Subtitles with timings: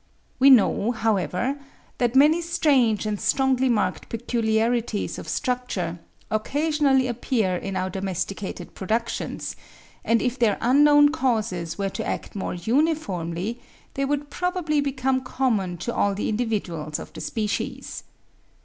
[0.39, 1.59] We know, however,
[1.99, 5.99] that many strange and strongly marked peculiarities of structure
[6.31, 9.55] occasionally appear in our domesticated productions,
[10.03, 13.61] and if their unknown causes were to act more uniformly,
[13.93, 18.01] they would probably become common to all the individuals of the species.